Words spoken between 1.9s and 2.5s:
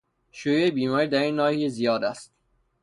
است.